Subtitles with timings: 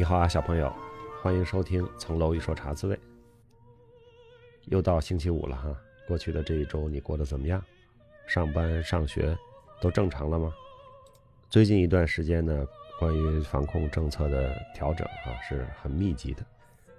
[0.00, 0.74] 你好啊，小朋友，
[1.20, 2.96] 欢迎收听《层楼一说茶滋味》。
[4.64, 5.76] 又到星期五了哈，
[6.08, 7.62] 过去的这一周你过得怎么样？
[8.26, 9.36] 上班上学
[9.78, 10.54] 都正常了吗？
[11.50, 12.66] 最近一段时间呢，
[12.98, 16.42] 关于防控政策的调整啊，是很密集的。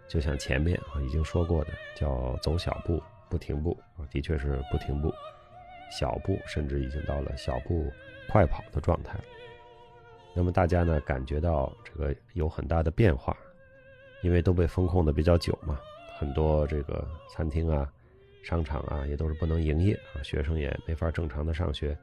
[0.08, 5.12] 就像前面啊已经说过的，叫走小步不停步啊，的确是不停步，
[5.90, 7.92] 小步甚至已经到了小步
[8.30, 9.20] 快跑的状态。
[10.34, 13.36] 那么大家呢感觉到这个有很大的变化，
[14.22, 15.80] 因为都被封控的比较久嘛，
[16.18, 17.92] 很多这个餐厅啊、
[18.44, 21.98] 商场啊也都是不能营业啊，学生也没法正常的上学，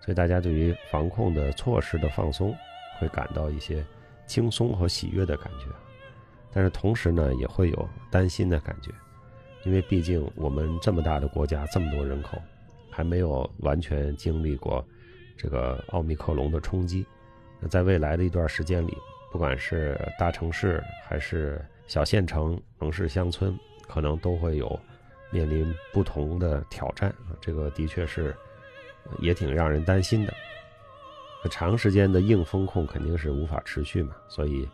[0.00, 2.54] 所以大家对于防控的措施的放松，
[2.98, 3.84] 会感到一些
[4.26, 5.66] 轻松和喜悦的感觉，
[6.52, 8.92] 但是同时呢也会有担心的感觉，
[9.64, 12.38] 因为毕竟我们这么大的国家，这么多人口，
[12.90, 14.86] 还没有完全经历过
[15.36, 17.04] 这个奥密克戎的冲击。
[17.68, 18.96] 在未来的一段时间里，
[19.30, 24.78] 不管是大城市还是小县城、城市乡村，可能都会有
[25.30, 27.36] 面临不同的挑战啊。
[27.40, 28.34] 这个的确是
[29.18, 30.32] 也挺让人担心的。
[31.50, 34.68] 长时间的硬风控肯定是无法持续嘛，所以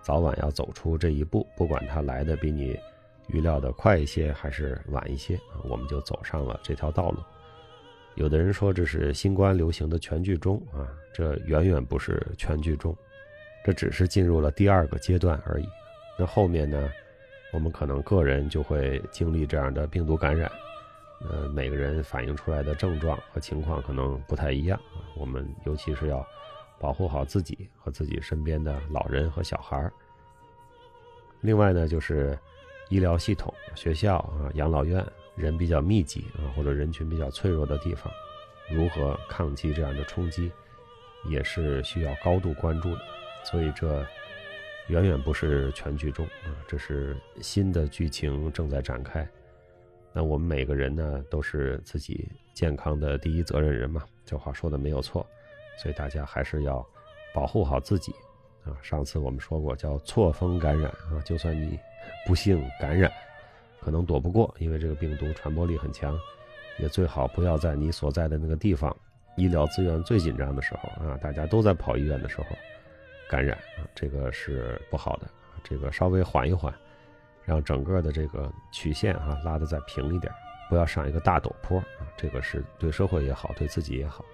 [0.00, 2.78] 早晚要走出这一步，不管它来的比你
[3.28, 7.18] 预料的快一些还是晚一些啊，我们就走上了这条道路。
[8.16, 12.96] 有的人说这是新冠流行的全剧终啊，这远远不是全剧终，
[13.64, 15.68] 这只是进入了第二个阶段而已。
[16.16, 16.90] 那后面呢，
[17.52, 20.48] 我们可能个人就会经历这样的病毒感染，
[21.28, 24.80] 呃，每个人反映出来的症状和情况可能不太一样。
[25.16, 26.24] 我们尤其是要
[26.78, 29.92] 保护好自己和自己身边的老人和小孩儿。
[31.40, 32.38] 另外呢，就是
[32.90, 35.04] 医疗系统、学校啊、养老院。
[35.36, 38.12] 人比较密集啊，或者人群比较脆弱的地方，
[38.70, 40.50] 如何抗击这样的冲击，
[41.28, 43.00] 也是需要高度关注的。
[43.44, 44.06] 所以这
[44.88, 49.28] 远远不是全剧终啊，这是新的剧情正在展开。
[50.12, 55.26] 那我们每个人呢，都是自己健康的第一责任人嘛，这话说的没有错。
[55.76, 56.86] 所以大家还是要
[57.34, 58.12] 保护好自己
[58.64, 58.70] 啊。
[58.80, 61.76] 上次我们说过，叫错峰感染啊，就算你
[62.24, 63.10] 不幸感染。
[63.84, 66.18] 可能躲不过，因为这个病毒传播力很强，
[66.78, 68.96] 也最好不要在你所在的那个地方，
[69.36, 72.46] 医疗资源最紧张的时候啊，大家都在跑医院的时候
[73.28, 75.28] 感染啊，这个是不好的。
[75.62, 76.72] 这个稍微缓一缓，
[77.44, 80.32] 让整个的这个曲线啊拉得再平一点，
[80.70, 84.24] 不要上一个大陡坡啊，这个是对社会也好，对自己也好。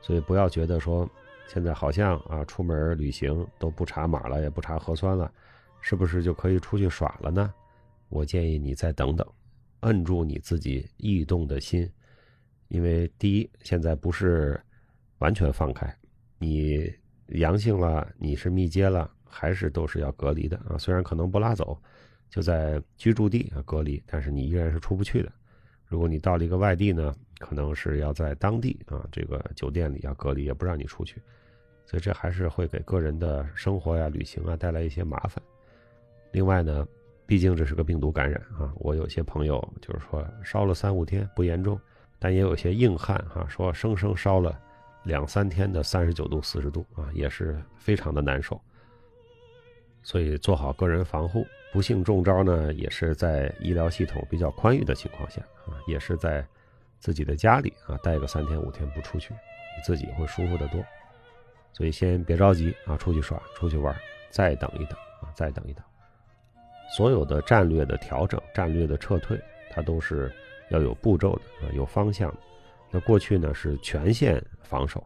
[0.00, 1.08] 所以不要觉得说
[1.48, 5.30] 现在好像啊出门旅行都不查码了，也不查核酸了，
[5.80, 7.52] 是不是就可以出去耍了呢？
[8.12, 9.26] 我建议你再等等，
[9.80, 11.90] 摁住你自己异动的心，
[12.68, 14.60] 因为第一，现在不是
[15.16, 15.90] 完全放开，
[16.38, 16.92] 你
[17.28, 20.76] 阳性了，你是密接了，还是都是要隔离的啊？
[20.76, 21.80] 虽然可能不拉走，
[22.28, 25.32] 就在居住地啊隔离，但是你依然是出不去的。
[25.86, 31.18] 如果你到了一个外地呢，可能是要在当地啊这个酒店里要隔离，也不让你出去，
[31.86, 35.42] 所以这还是会给个人的生活呀、旅行啊带来一些麻烦。
[36.30, 36.86] 另外呢。
[37.32, 38.70] 毕竟这是个病毒感染啊！
[38.74, 41.80] 我有些朋友就是说烧了三五天不严重，
[42.18, 44.60] 但也有些硬汉哈，说生生烧了
[45.04, 48.60] 两三天的三十九度、四十度啊，也是非常的难受。
[50.02, 56.46] 所以做好个人防护，不幸中招呢，也是在医疗系统比较宽裕的情况下啊，也是在
[56.98, 59.32] 自己的家里啊待个三天五天不出去，
[59.86, 60.84] 自己会舒服得多。
[61.72, 63.96] 所以先别着急啊，出去耍、出去玩，
[64.28, 65.82] 再等一等啊，再等一等。
[66.96, 70.30] 所有的战略的调整、战略的撤退，它都是
[70.70, 72.38] 要有步骤的啊，有方向的。
[72.90, 75.02] 那过去呢是全线防守，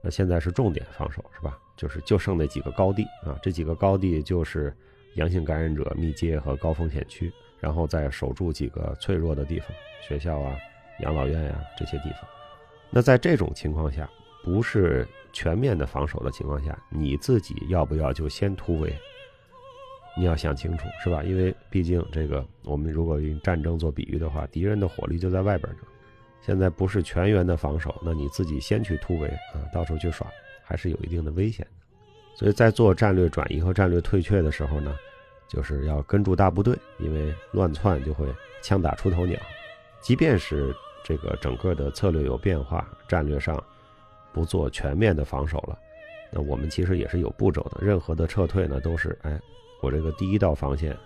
[0.00, 1.58] 那现在是重点防守，是吧？
[1.76, 4.72] 就是就剩那几个高地啊，这几个高地就是
[5.16, 9.68] 阳性感染者密接和高风险区，然后再守住几个脆弱的地方，
[10.00, 10.56] 学校啊、
[11.00, 12.20] 养老院呀这些地方。
[12.90, 14.08] 那在这种情况下，
[14.44, 18.96] 不是全面的防守的情况下，你自己要不要就先突围？
[20.16, 21.22] 你要想清楚，是吧？
[21.24, 25.80] 因为毕竟这个，我们如果用战争做比喻的话，敌人的火力就在外边呢。
[26.40, 30.26] 现在不是全员的防守，那你自己先去突围啊，到处去耍，
[30.62, 31.72] 还是有一定的危险的。
[32.36, 34.94] 所以在做战略转移和战略退却的时候呢，
[35.48, 38.26] 就是要跟住大部队，因为乱窜就会
[38.62, 39.40] 枪打出头鸟。
[40.00, 43.60] 即便是这个整个的策略有变化，战略上
[44.32, 45.78] 不做全面的防守了，
[46.30, 47.84] 那我们其实也是有步骤的。
[47.84, 49.40] 任何的撤退呢，都是哎。
[49.84, 50.96] 我这个第一道防线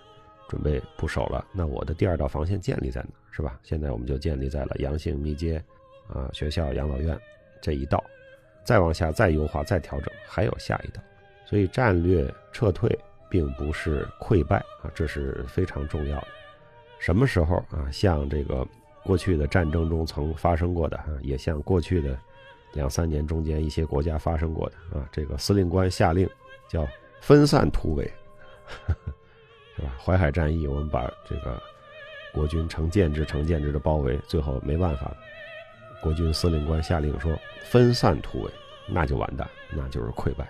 [0.47, 3.09] 准备不守了，那我的第二道防线建立在哪？
[3.29, 3.59] 是吧？
[3.61, 5.61] 现在我们就建立在了阳性密接
[6.07, 7.19] 啊，学校、养老院
[7.61, 8.01] 这一道，
[8.63, 11.01] 再往下再优化、再调整，还有下一道。
[11.45, 12.97] 所以战略撤退
[13.29, 16.27] 并不是溃败啊，这是非常重要的。
[16.99, 18.65] 什么时候啊，像这个
[19.03, 22.17] 过去的战争中曾发生过的啊，也像过去的
[22.73, 26.29] 两三年中间一些国家发生过的啊，这个司令官下令
[26.69, 26.87] 叫
[27.21, 28.09] 分散突围，
[29.75, 29.95] 是吧？
[29.99, 31.61] 淮海战役我们把这个
[32.33, 35.15] 国军成建制成建制的包围，最后没办法，
[36.01, 38.51] 国军司令官下令说分散突围，
[38.87, 40.47] 那就完蛋，那就是溃败，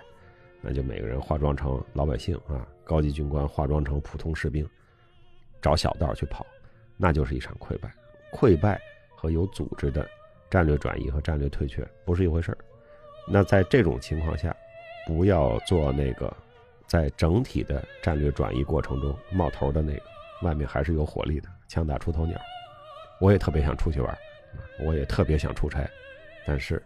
[0.60, 4.68] 那就每个人化妆成老百姓啊，高级军官化妆成普通士兵。
[5.62, 6.46] 找小道去跑，
[6.96, 7.92] 那就是一场溃败。
[8.32, 8.80] 溃败
[9.14, 10.08] 和有组织的
[10.48, 12.56] 战略转移和战略退却不是一回事儿。
[13.28, 14.56] 那在这种情况下，
[15.06, 16.34] 不要做那个
[16.90, 20.02] 在整体的战略转移过程中冒头的那个，
[20.42, 22.36] 外面还是有火力的，枪打出头鸟。
[23.20, 24.18] 我也特别想出去玩，
[24.84, 25.88] 我也特别想出差，
[26.44, 26.82] 但是，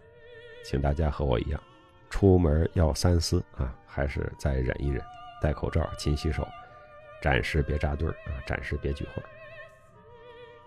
[0.62, 1.59] 请大家和我一样，
[2.11, 5.03] 出门要三思啊，还是再忍一忍，
[5.41, 6.47] 戴口罩，勤洗手。
[7.23, 8.37] 暂时别扎堆儿啊！
[8.47, 9.23] 暂时别聚会。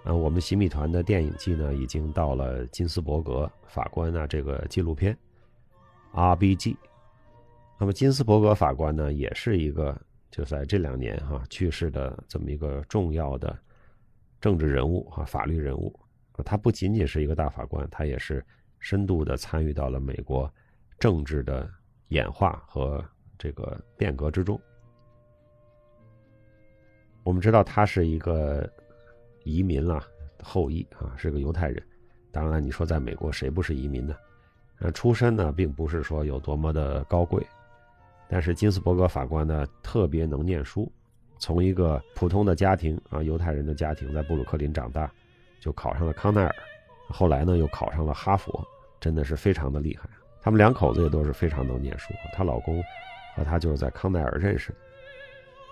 [0.03, 5.15] 啊，我们新米团的电影季呢，已经到了金斯伯格法官啊这个纪录片
[6.13, 6.75] ，R.B.G。
[7.79, 9.95] 那么金斯伯格法官呢，也是一个
[10.31, 13.57] 就在这两年哈去世的这么一个重要的
[14.41, 15.97] 政治人物哈法律人物。
[16.45, 18.45] 他不仅仅是一个大法官，他也是
[18.79, 20.51] 深度的参与到了美国
[20.99, 21.69] 政治的
[22.09, 23.03] 演化和
[23.37, 24.59] 这个变革之中。
[27.23, 28.67] 我们知道他是一个
[29.43, 30.03] 移民了
[30.41, 31.83] 后裔啊，是个犹太人。
[32.31, 34.15] 当然，你说在美国谁不是移民呢？
[34.79, 37.43] 呃，出身呢并不是说有多么的高贵，
[38.29, 40.91] 但是金斯伯格法官呢特别能念书，
[41.39, 45.09] 从一个普通的家庭啊，犹太人的家庭，在布鲁克林长大，
[45.59, 46.55] 就考上了康奈尔，
[47.09, 48.65] 后来呢又考上了哈佛，
[48.99, 50.09] 真的是非常的厉害。
[50.41, 52.83] 他们两口子也都是非常能念书，她老公
[53.35, 54.77] 和她就是在康奈尔认识的。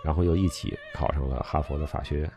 [0.04, 2.32] 然后又一起考上了哈佛的法学院。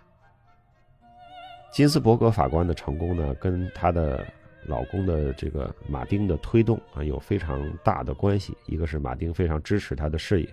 [1.70, 4.26] 金斯伯格法官的成功呢，跟他的
[4.66, 8.56] 老公的这个马丁的推动啊有非常大的关系。
[8.66, 10.49] 一个是马丁非常支持他的事业，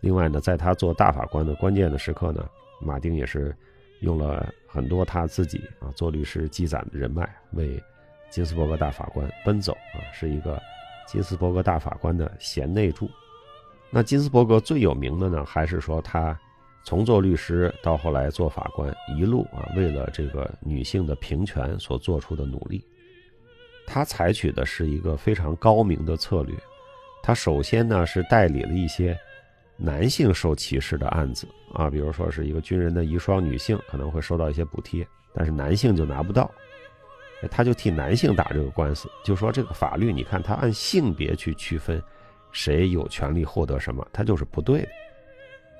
[0.00, 2.48] 另外呢，在他做大法官的关键的时刻呢，
[2.80, 3.54] 马丁也是
[4.00, 7.82] 用了很多他自己啊做律师积攒的人脉，为
[8.30, 10.60] 金斯伯格大法官奔走啊，是一个
[11.06, 13.08] 金斯伯格大法官的贤内助。
[13.90, 16.38] 那金斯伯格最有名的呢，还是说他
[16.84, 22.84] 从做律师到后来做法官，一路啊为了这个女性的平权所做出的努力。
[23.86, 26.54] 他采取的是一个非常高明的策略。
[27.22, 29.18] 他首先呢是代理了一些
[29.76, 36.50] 男性受歧视的案子啊，比如说是一个军人的遗孀女性可能会收到一些补贴，但是男性就拿不到，
[37.50, 42.02] 他就替男性打这个官司，就说这个法律，你看他按性别去区分。
[42.52, 44.88] 谁有权利获得什么，他就是不对的。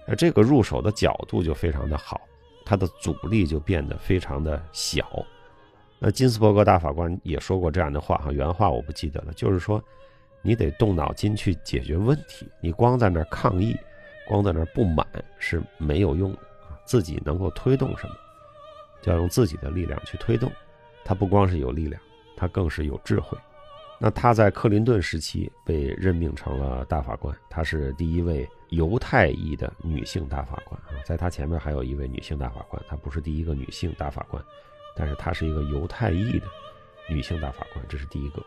[0.07, 2.21] 那这个入手的角度就非常的好，
[2.67, 5.25] 他的阻力就变得非常的小。
[5.99, 9.83] 那金斯伯格大法官也说过这样的话，哈，原话我不记得了，就是说，
[10.43, 13.77] 你得动脑筋去解决问题，你光在那抗议，
[14.29, 15.07] 光在那不满
[15.39, 16.39] 是没有用的
[16.69, 16.79] 啊。
[16.85, 18.15] 自己能够推动什么，
[19.01, 20.53] 就要用自己的力量去推动。
[21.05, 22.01] 他不光是有力量，
[22.37, 23.37] 他更是有智慧。
[23.99, 34.45] 那她在克林顿时期被任命成了大法官，她是第一位犹太裔的女性大法官啊，在她前面还有一位女性大法官，她不是第一个女性大法官，
[34.97, 36.47] 但是她是一个犹太裔的
[37.09, 38.43] 女性大法官，这是第一个。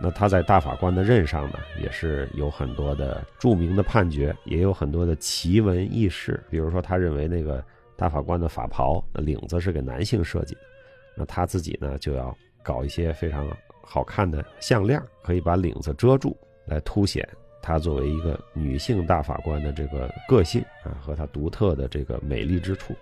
[0.00, 7.62] 那她在大法官的任上呢，也是有很多的著名的判决，也有很多的奇闻异事，比如说她认为那个
[7.96, 10.60] 大法官的法袍那领子是给男性设计的，
[11.16, 13.46] 那她自己呢就要搞一些非常。
[13.84, 17.28] 好看的项链可以把领子遮住，来凸显
[17.60, 22.94] 她作为一个女性大法官的这个个性啊，和她独特的这个美丽之处。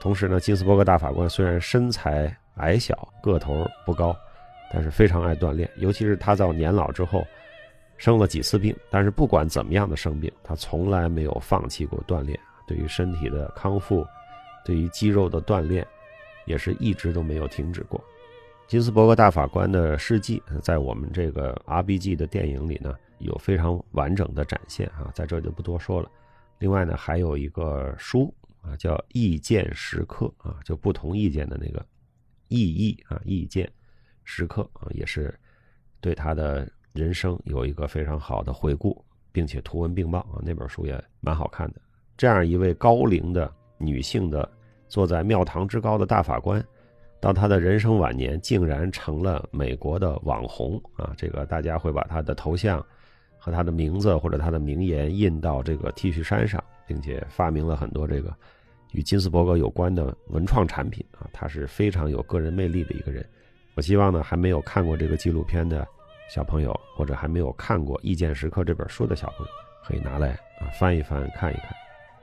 [0.00, 4.16] 同时呢，金斯伯格大法官虽然身材矮小，个头不高，
[4.72, 5.68] 但是非常爱锻炼。
[5.76, 7.26] 尤其是他到年老之后，
[7.96, 12.38] 生了几次病，但是不管怎么样的生病，他从来没有放弃过锻炼。
[12.66, 14.06] 对于身体的康复，
[14.64, 15.86] 对于肌肉的锻炼，
[16.44, 18.02] 也是一直都没有停止过。
[18.66, 26.10] 金斯伯格大法官的事迹，在我们这个 R.B.G 的电影里呢，有非常完整的展现啊，在这就不多说了。
[26.58, 28.32] 另外呢，还有一个书
[28.68, 31.84] 啊，叫《意见时刻》啊，就不同意见的那个
[32.48, 33.70] 意义啊，意见
[34.24, 35.34] 时刻啊，也是
[36.00, 41.80] 对他的人生有一个非常好的回顾，并且图文并茂啊，那本书也蛮好看的。
[42.16, 44.48] 这样一位高龄的女性的
[44.88, 46.64] 坐在庙堂之高的大法官。
[47.20, 51.12] 到他的人生晚年，竟然成了美国的网红啊！
[51.16, 52.78] 这个大家会把他的头像
[53.36, 58.30] 和和他的名字或者他的名言印到这个 T 恤衫上，并且发明了很多这个
[58.92, 63.24] 与金斯伯格有关的文创产品啊，他是非常有个人魅力的一个人。
[63.74, 65.86] 我希望呢，还没有看过这个纪录片的
[66.28, 69.52] 小朋友，或者还没有看过《意见时刻》这本书的小朋友，
[69.86, 70.30] 可以拿来
[70.60, 71.68] 啊翻一翻看一看，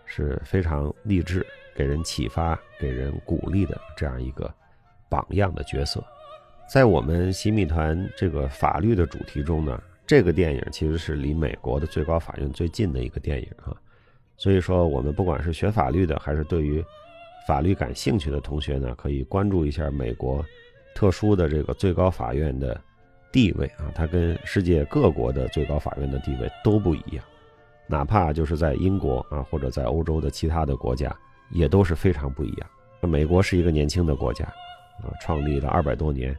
[0.05, 1.45] 是非常励志、
[1.75, 4.53] 给人启发、给人鼓励的这样一个
[5.07, 6.03] 榜样的角色。
[6.67, 13.71] 在我们新密团这个法律的主题中呢，这个电影其实是离美国的最高法院最近的一个电影啊。
[14.37, 16.83] 所以说，我们不管是学法律的，还是对于
[17.47, 20.43] 法律感兴趣的同学呢，可以关注一下美国
[20.93, 22.79] 特殊的这个最高法院的
[23.31, 23.91] 地位啊。
[23.95, 27.23] 它跟世界各国的最高法院的地位都不一样，
[27.87, 31.15] 哪怕就是在英国啊，或者在欧洲的其他的国家，
[31.51, 32.69] 也都是非常不一样。
[33.01, 34.43] 美国是一个年轻的国家
[35.03, 36.35] 啊，创立了二百多年。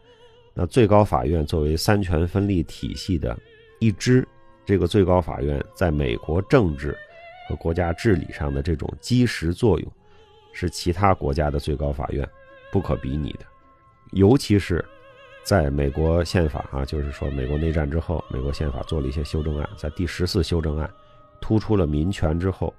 [0.52, 3.36] 那最高法院作为三权分立体系的
[3.78, 4.26] 一支，
[4.64, 6.96] 这个最高法院在美国政治
[7.46, 9.92] 和国家治理上的这种基石作用，
[10.52, 12.28] 是其他国家的最高法院
[12.72, 13.40] 不可比拟的。
[14.12, 14.84] 尤其是
[15.42, 20.90] 在美国宪法啊，就是说美国内战之后，美国宪法做了一些修正案，在第十四修正案
[21.40, 22.74] 突出了民权之后，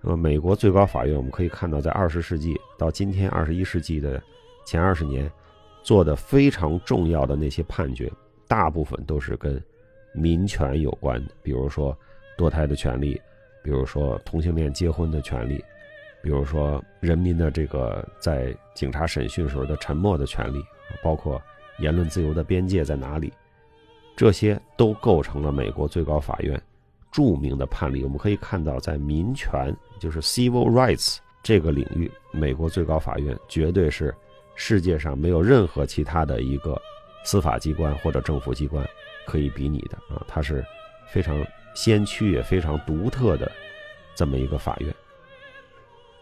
[0.00, 4.22] 那么美国最高法院我们可以看到，在二十世纪到今天二十一世纪的
[4.64, 5.30] 前二十年。
[5.84, 8.08] 做的非常重要的那些判决，
[8.46, 9.60] 大部分都是跟
[10.14, 11.92] 民权有关的，比如说
[12.38, 13.20] 堕胎的权利，
[13.62, 15.64] 比如说同性恋结婚的权利，
[16.22, 20.62] 比如说人民的这个在警察审讯时候的沉默的权利，
[21.02, 21.40] 包括
[21.78, 23.32] 言论自由的边界在哪里，
[24.16, 26.60] 这些都构成了美国最高法院
[27.10, 28.02] 著名的判例。
[28.02, 34.14] 我们可以看到，在民权就是 civil rights 这个领域，美国最高法院绝对是。
[34.54, 36.78] 世界上没有任何其他的一个
[37.24, 38.86] 司法机关或者政府机关
[39.26, 40.22] 可以比拟的啊！
[40.28, 40.62] 它是
[41.10, 41.42] 非常
[41.74, 43.50] 先驱也非常独特的
[44.14, 44.94] 这么一个法院。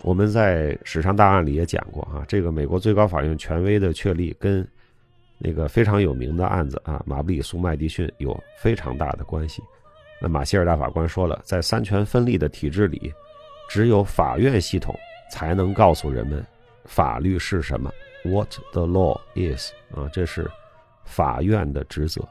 [0.03, 4.67] 我们在史上大案里也讲过啊，这个美国最高法院权威的确立跟
[5.39, 9.63] 那个非常有名的案子啊，马布里诉麦迪逊有非常大的关系。
[10.21, 13.13] 那马歇尔大法官说了，在三权分立的体制里，
[13.69, 14.99] 只有法院系统
[15.31, 16.45] 才能告诉人们
[16.85, 17.91] 法律是什么。
[18.23, 20.51] What the law is 啊，这是
[21.05, 22.27] 法院的职责。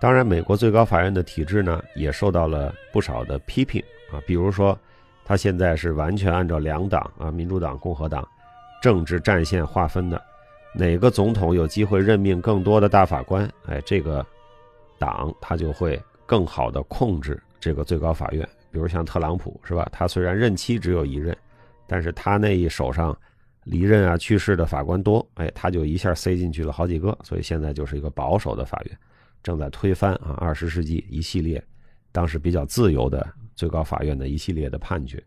[0.00, 4.18] 当然，美国最高法院的体制呢，也受到了不少的批评啊。
[4.26, 4.76] 比如说，
[5.24, 8.26] 他现在是完全按照两党啊，民主党、共和党
[8.80, 10.20] 政治战线划分的。
[10.74, 14.24] 哪个总统有机会任命更多的大法官，哎，这个
[14.98, 18.48] 党他就会更好的控制这个最高法院。
[18.72, 19.86] 比如像特朗普是吧？
[19.92, 21.36] 他虽然任期只有一任，
[21.86, 23.16] 但是他那一手上。
[23.64, 28.98] 离任啊，去世的法官多，哎，他就一下塞进去了好几个，所以现在就是一个保守的法院，
[29.42, 31.62] 正在推翻啊二十世纪一系列
[32.12, 35.22] 当时比较自由的最高法院的一系列的判决。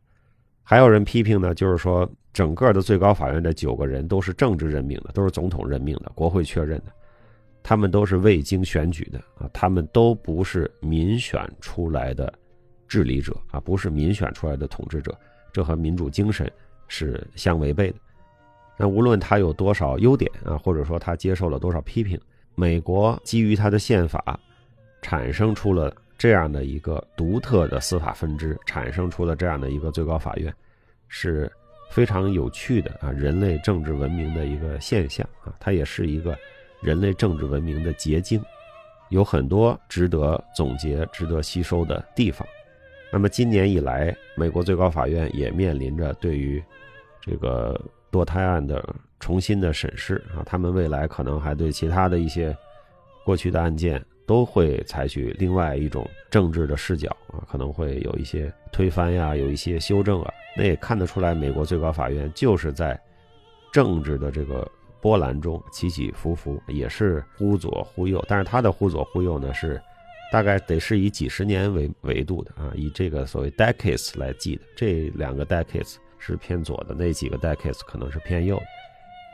[0.62, 6.86] 还有人批评呢，就是说整个的最高法院的九个人都是政治任命的，都是总统任命的，国会确认的，
[7.62, 12.34] 他们都是未经选举的啊，他们都不是民选出来的
[12.88, 15.14] 治理者啊，不是民选出来的统治者，
[15.52, 16.50] 这和民主精神
[16.88, 17.98] 是相违背的。
[18.78, 22.20] 那无论他有多少优点啊，或者说他接受了多少批评，
[22.56, 24.40] 美国基于它的宪法，
[25.02, 30.54] 产生出了这样的一个独特的司法分支，产生出了这样的一个最高法院，
[31.08, 31.52] 是
[31.90, 36.38] 非常有趣的啊，人类政治文明的一个现象啊，它也是一个
[36.82, 38.44] 人类政治文明的结晶，
[39.10, 42.48] 有很多值得总结、值得吸收的地方。
[43.12, 46.64] 那么今年以来，美国最高法院也面临着对于
[47.20, 47.80] 这个。
[48.14, 48.88] 堕胎案的
[49.24, 52.54] 重新的审视啊，他们未来可能还对其他的一些
[53.24, 60.34] 过去的案件都会采取另外一种政治的视角啊，可能会有一些推翻呀，有一些修正啊。
[60.58, 63.00] 那也看得出来，美国最高法院就是在
[63.72, 68.22] 政治的这个波澜中起起伏伏，也是忽左忽右。
[68.28, 69.82] 但是他的忽左忽右呢，是
[70.34, 75.96] 大概得是以几十年为维度的啊，以这个所谓 decades 来记的，这两个 decades。
[76.26, 78.64] 是偏左的那几个 decades 可能是偏右的，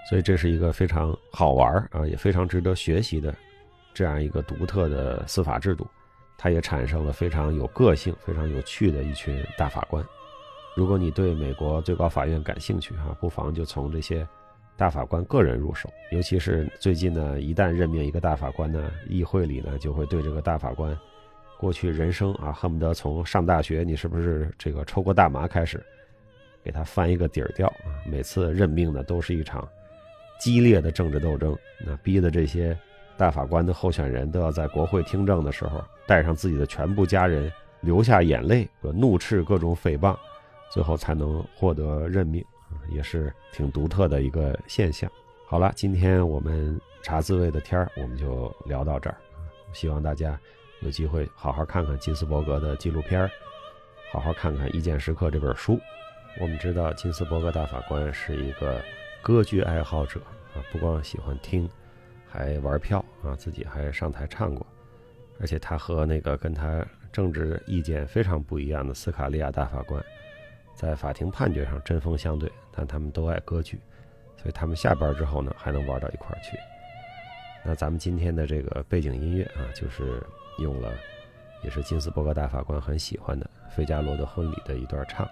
[0.07, 3.33] 所以这是一个非常好玩啊，也非常值得学习的
[3.93, 5.87] 这样一个独特的司法制度。
[6.37, 10.03] 它也产生了非常有个性、非常有趣的一群大法官。
[10.75, 14.25] 如果你对美国最高法院感兴趣哈，不妨就从这些
[14.77, 15.89] 大法官个人入手。
[16.11, 20.97] 尤其是最近呢，一旦任命一个大法官呢，议会里呢就会对这个大法官
[21.59, 25.83] 过去人生啊，恨不得从上大学你是不是这个抽过大麻开始。
[26.61, 27.87] 给他翻一个底儿掉啊！
[28.05, 29.67] 每次任命呢，都是一场
[30.39, 32.77] 激烈的政治斗争，那逼的这些
[33.17, 40.17] 大法官的候选人都要在国会听证的时候，带上自己的全部家人，流下眼泪，怒斥各种诽谤，
[40.71, 42.43] 最后才能获得任命，
[42.89, 45.11] 也是挺独特的一个现象。
[45.45, 49.17] 好了，今天我们茶滋味的天儿，我们就聊到这儿。
[49.73, 50.39] 希望大家
[50.81, 53.29] 有机会好好看看金斯伯格的纪录片儿，
[54.11, 55.79] 好好看看《一件时刻》这本书。
[56.39, 58.81] 我们知道金斯伯格大法官是一个
[59.21, 60.19] 歌剧爱好者
[60.55, 61.69] 啊，不光喜欢听。
[62.31, 64.63] 还玩票啊，自己还上台唱过，
[65.39, 69.99] 而且他和那个跟他政治意见非常不一样的斯卡利亚大法官，
[70.75, 73.79] 在法庭判决上针锋相对，但他们都爱歌剧，
[74.37, 76.55] 所以他们下班之后呢，还能玩到一块儿去。
[77.65, 80.23] 那咱们今天的这个背景音乐啊，就是
[80.59, 80.93] 用了，
[81.63, 85.27] 也是金斯伯格大法官很喜欢的《费加罗的婚礼》的一段唱。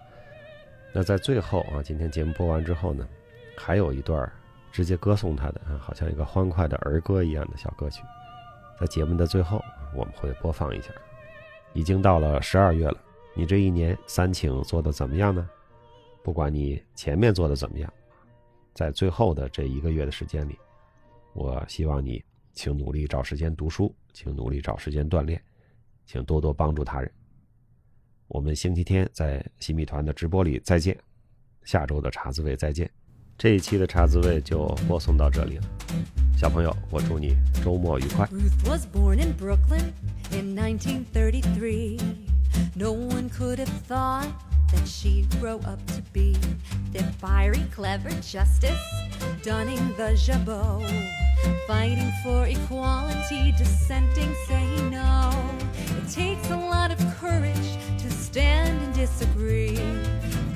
[0.92, 3.08] 那在最后啊，今天节目播完之后呢，
[3.58, 4.32] 还有一段。
[4.70, 8.04] 直接歌颂他的啊，好像一个欢快的儿歌一样的小歌曲，
[8.80, 9.60] 在节目的最后
[9.96, 10.92] 我们会播放一下。
[11.74, 12.98] 已经到了十二月了，
[13.34, 15.50] 你这一年三请做的怎么样呢？
[16.22, 17.92] 不管你前面做的怎么样，
[18.76, 20.60] 在最后的这一个月的时间里，
[21.34, 22.24] 我希望你
[22.54, 25.42] 请努力找时间读书，请努力找时间锻炼，
[26.06, 27.12] 请多多帮助他人。
[28.28, 30.96] 我们星期天在新米团的直播里再见，
[31.64, 32.88] 下周的茶滋味再见。
[33.39, 35.65] 这一期的茶滋味就播送到这里了，
[36.37, 38.25] 小朋友，我祝你周末愉快。
[38.27, 39.93] Ruth was born in Brooklyn
[40.31, 41.99] in 1933.
[42.77, 44.29] No one could have thought
[44.73, 46.37] that she'd grow up to be
[46.93, 48.79] the fiery, clever justice,
[49.43, 50.85] dunning the jabot,
[51.67, 55.33] fighting for equality, dissenting, saying no.
[55.99, 59.81] It takes a lot of courage to stand and disagree.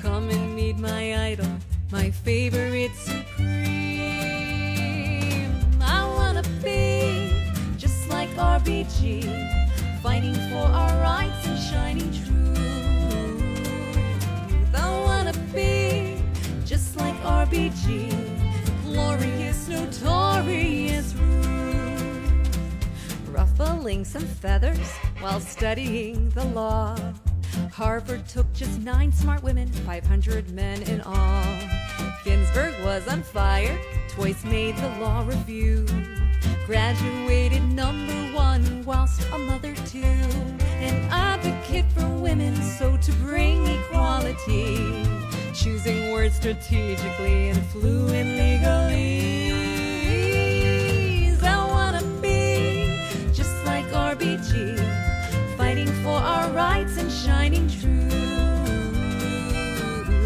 [0.00, 1.48] Come and meet my idol
[1.92, 3.45] my favorite supreme.
[5.79, 7.31] I wanna be
[7.77, 9.23] just like RBG,
[10.01, 12.65] fighting for our rights and shining truth.
[14.73, 16.23] I wanna be
[16.65, 18.09] just like RBG,
[18.83, 22.57] glorious, notorious Ruth,
[23.29, 26.97] ruffling some feathers while studying the law.
[27.71, 31.45] Harvard took just nine smart women, 500 men in all.
[32.23, 33.79] Ginsburg was on fire,
[34.09, 35.85] twice made the law review.
[36.67, 39.99] Graduated number one, whilst a mother too.
[39.99, 45.03] An advocate for women, so to bring equality.
[45.53, 49.41] Choosing words strategically and fluent legally.
[51.41, 52.99] I wanna be
[53.33, 54.77] just like RBG,
[55.57, 57.91] fighting for our rights and shining truth.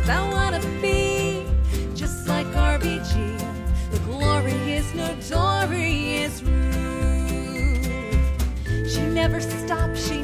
[0.08, 0.62] I wanna
[4.26, 7.86] glorious, notorious Ruth.
[8.92, 10.15] She never stopped, she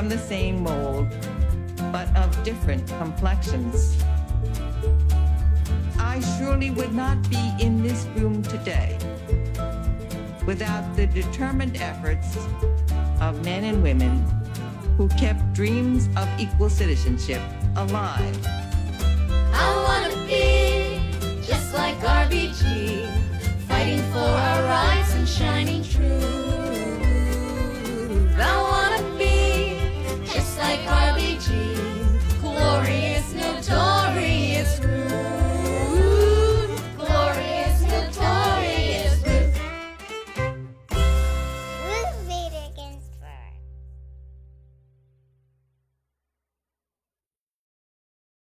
[0.00, 1.06] from the same mold,
[1.92, 4.02] but of different complexions.
[5.98, 8.96] I surely would not be in this room today
[10.46, 12.38] without the determined efforts
[13.20, 14.24] of men and women
[14.96, 17.42] who kept dreams of equal citizenship
[17.76, 18.46] alive.
[19.52, 23.06] I wanna be just like RBG,
[23.68, 25.79] fighting for our rights and shining